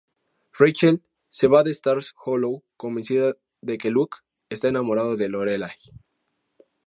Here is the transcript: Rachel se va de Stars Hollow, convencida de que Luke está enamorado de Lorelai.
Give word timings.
Rachel 0.57 1.03
se 1.29 1.45
va 1.45 1.61
de 1.63 1.69
Stars 1.69 2.15
Hollow, 2.25 2.63
convencida 2.75 3.37
de 3.61 3.77
que 3.77 3.91
Luke 3.91 4.17
está 4.49 4.67
enamorado 4.67 5.15
de 5.15 5.29
Lorelai. 5.29 5.75